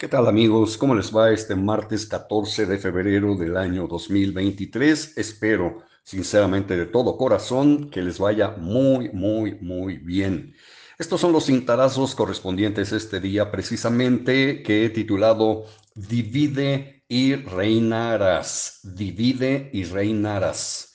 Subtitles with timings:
[0.00, 0.78] ¿Qué tal amigos?
[0.78, 5.18] ¿Cómo les va este martes 14 de febrero del año 2023?
[5.18, 10.54] Espero sinceramente de todo corazón que les vaya muy, muy, muy bien.
[10.98, 18.80] Estos son los cintarazos correspondientes este día precisamente que he titulado Divide y reinarás.
[18.82, 20.94] Divide y reinarás.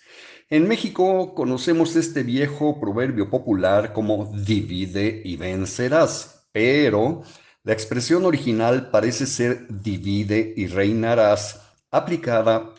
[0.49, 7.21] En México conocemos este viejo proverbio popular como divide y vencerás, pero
[7.65, 12.75] la expresión original parece ser divide y reinarás, aplicada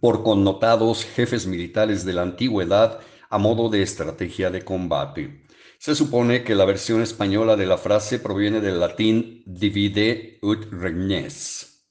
[0.00, 2.98] por connotados jefes militares de la antigüedad
[3.30, 5.44] a modo de estrategia de combate.
[5.78, 11.86] Se supone que la versión española de la frase proviene del latín divide ut regnes.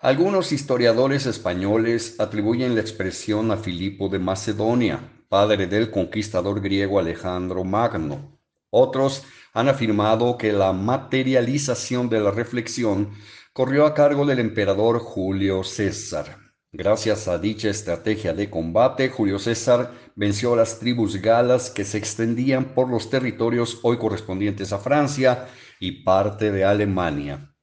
[0.00, 7.64] Algunos historiadores españoles atribuyen la expresión a Filipo de Macedonia, padre del conquistador griego Alejandro
[7.64, 8.35] Magno.
[8.70, 13.10] Otros han afirmado que la materialización de la reflexión
[13.52, 16.46] corrió a cargo del emperador Julio César.
[16.72, 21.96] Gracias a dicha estrategia de combate, Julio César venció a las tribus galas que se
[21.96, 25.48] extendían por los territorios hoy correspondientes a Francia
[25.80, 27.54] y parte de Alemania.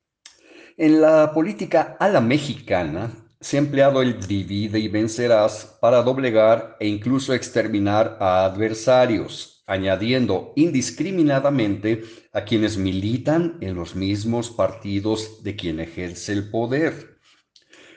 [0.77, 6.75] En la política a la mexicana se ha empleado el divide y vencerás para doblegar
[6.79, 15.55] e incluso exterminar a adversarios, añadiendo indiscriminadamente a quienes militan en los mismos partidos de
[15.55, 17.17] quien ejerce el poder.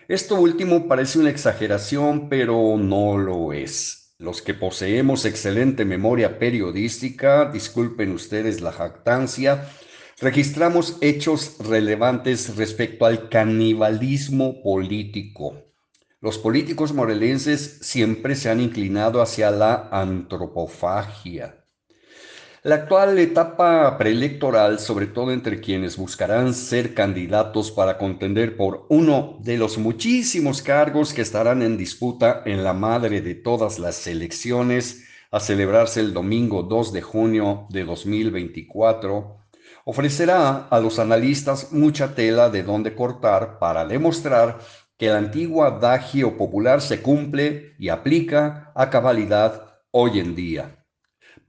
[0.09, 4.15] Esto último parece una exageración, pero no lo es.
[4.19, 9.69] Los que poseemos excelente memoria periodística, disculpen ustedes la jactancia,
[10.21, 15.67] registramos hechos relevantes respecto al canibalismo político
[16.27, 21.66] los políticos morelenses siempre se han inclinado hacia la antropofagia.
[22.67, 29.39] La actual etapa preelectoral, sobre todo entre quienes buscarán ser candidatos para contender por uno
[29.41, 35.05] de los muchísimos cargos que estarán en disputa en la madre de todas las elecciones,
[35.31, 39.37] a celebrarse el domingo 2 de junio de 2024,
[39.85, 44.59] ofrecerá a los analistas mucha tela de donde cortar para demostrar
[44.99, 50.86] que el antiguo adagio popular se cumple y aplica a cabalidad hoy en día.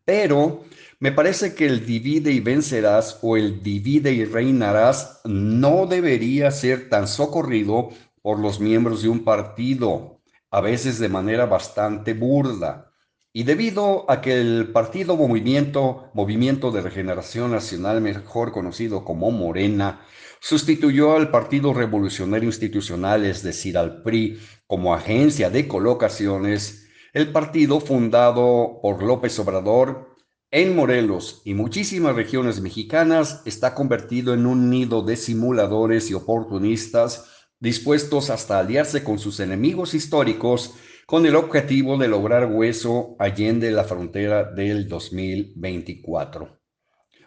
[0.08, 0.64] Pero
[1.02, 6.88] me parece que el divide y vencerás o el divide y reinarás no debería ser
[6.88, 7.90] tan socorrido
[8.22, 12.94] por los miembros de un partido, a veces de manera bastante burda.
[13.34, 20.06] Y debido a que el partido movimiento, movimiento de regeneración nacional, mejor conocido como Morena,
[20.40, 26.87] sustituyó al Partido Revolucionario Institucional, es decir, al PRI, como agencia de colocaciones,
[27.18, 30.16] el partido fundado por López Obrador
[30.52, 37.26] en Morelos y muchísimas regiones mexicanas está convertido en un nido de simuladores y oportunistas
[37.60, 40.76] dispuestos hasta aliarse con sus enemigos históricos
[41.08, 46.60] con el objetivo de lograr hueso allende la frontera del 2024.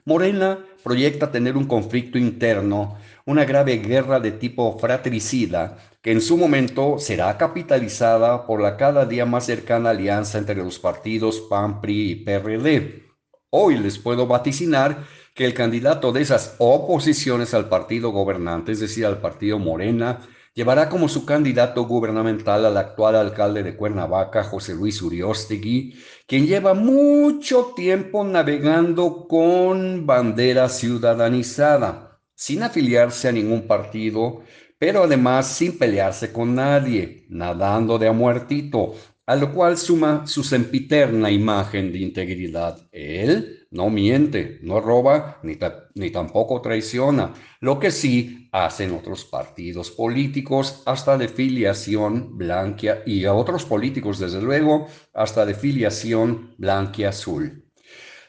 [0.04, 2.96] Morena proyecta tener un conflicto interno,
[3.26, 9.04] una grave guerra de tipo fratricida, que en su momento será capitalizada por la cada
[9.04, 13.04] día más cercana alianza entre los partidos PAN, PRI y PRD.
[13.50, 19.04] Hoy les puedo vaticinar que el candidato de esas oposiciones al partido gobernante, es decir,
[19.04, 20.20] al partido Morena,
[20.54, 25.96] llevará como su candidato gubernamental al actual alcalde de Cuernavaca, José Luis Uriostegui,
[26.26, 34.42] quien lleva mucho tiempo navegando con bandera ciudadanizada, sin afiliarse a ningún partido,
[34.80, 38.94] pero además sin pelearse con nadie, nadando de a muertito,
[39.26, 42.88] a lo cual suma su sempiterna imagen de integridad.
[42.90, 45.58] Él no miente, no roba, ni,
[45.94, 53.26] ni, tampoco traiciona, lo que sí hacen otros partidos políticos, hasta de filiación blanquia, y
[53.26, 57.69] a otros políticos, desde luego, hasta de filiación blanquia-azul.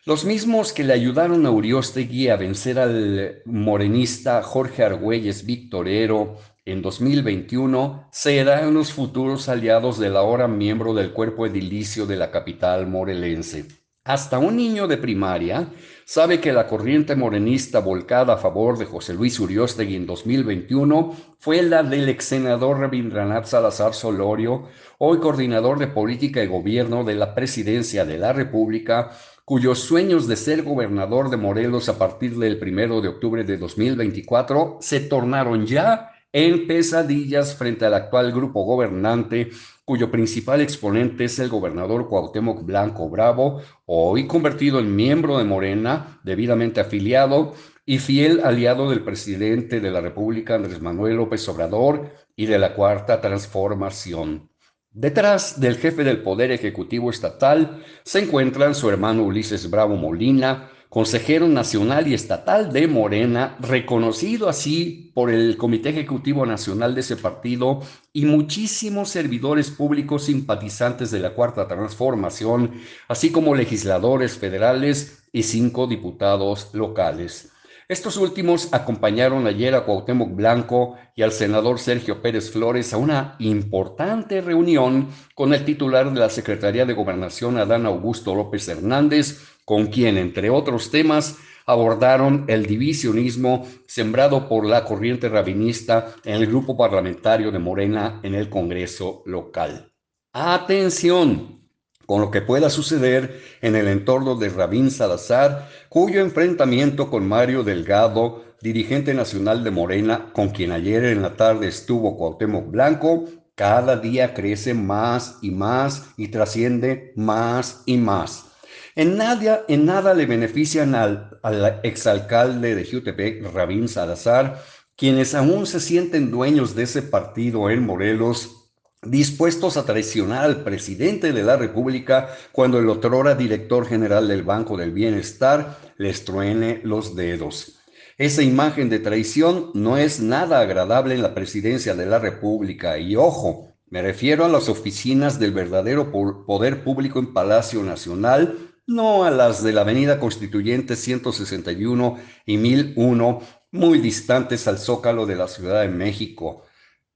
[0.03, 6.81] Los mismos que le ayudaron a Uriostegui a vencer al morenista Jorge Argüelles Victorero en
[6.81, 13.67] 2021 serán los futuros aliados del ahora miembro del cuerpo edilicio de la capital morelense.
[14.03, 15.69] Hasta un niño de primaria
[16.11, 21.61] sabe que la corriente morenista volcada a favor de José Luis Uriostegui en 2021 fue
[21.61, 24.67] la del ex senador Rabindranath Salazar Solorio,
[24.97, 29.11] hoy coordinador de política y gobierno de la presidencia de la República,
[29.45, 34.79] cuyos sueños de ser gobernador de Morelos a partir del primero de octubre de 2024
[34.81, 39.49] se tornaron ya en pesadillas frente al actual grupo gobernante,
[39.85, 46.19] cuyo principal exponente es el gobernador Cuauhtémoc Blanco Bravo, hoy convertido en miembro de Morena,
[46.23, 47.53] debidamente afiliado,
[47.85, 52.73] y fiel aliado del presidente de la República, Andrés Manuel López Obrador, y de la
[52.73, 54.49] Cuarta Transformación.
[54.93, 61.47] Detrás del jefe del Poder Ejecutivo Estatal se encuentran su hermano Ulises Bravo Molina, consejero
[61.47, 67.79] nacional y estatal de Morena, reconocido así por el Comité Ejecutivo Nacional de ese partido
[68.11, 72.73] y muchísimos servidores públicos simpatizantes de la Cuarta Transformación,
[73.07, 77.53] así como legisladores federales y cinco diputados locales.
[77.87, 83.35] Estos últimos acompañaron ayer a Cuauhtémoc Blanco y al senador Sergio Pérez Flores a una
[83.39, 89.41] importante reunión con el titular de la Secretaría de Gobernación, Adán Augusto López Hernández,
[89.71, 96.47] con quien, entre otros temas, abordaron el divisionismo sembrado por la corriente rabinista en el
[96.47, 99.93] grupo parlamentario de Morena en el Congreso local.
[100.33, 101.61] Atención
[102.05, 107.63] con lo que pueda suceder en el entorno de Rabín Salazar, cuyo enfrentamiento con Mario
[107.63, 113.23] Delgado, dirigente nacional de Morena, con quien ayer en la tarde estuvo Cuauhtémoc Blanco,
[113.55, 118.50] cada día crece más y más y trasciende más y más.
[118.95, 124.61] En nada, en nada le benefician al, al exalcalde de Jutepec, Rabín Salazar,
[124.95, 128.61] quienes aún se sienten dueños de ese partido en Morelos,
[129.01, 134.77] dispuestos a traicionar al presidente de la República cuando el otrora director general del Banco
[134.77, 137.79] del Bienestar les truene los dedos.
[138.17, 143.15] Esa imagen de traición no es nada agradable en la presidencia de la República y
[143.15, 146.11] ojo, me refiero a las oficinas del verdadero
[146.45, 153.41] poder público en Palacio Nacional no a las de la Avenida Constituyente 161 y 1001,
[153.71, 156.63] muy distantes al zócalo de la Ciudad de México.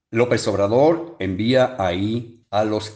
[0.09, 2.93] López Obrador envía ahí a los,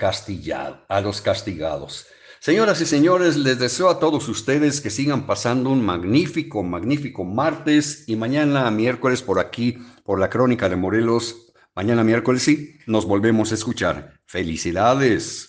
[0.88, 2.08] a los castigados.
[2.40, 8.06] Señoras y señores, les deseo a todos ustedes que sigan pasando un magnífico, magnífico martes
[8.08, 11.52] y mañana miércoles por aquí, por la Crónica de Morelos.
[11.76, 14.22] Mañana miércoles sí, nos volvemos a escuchar.
[14.26, 15.49] Felicidades.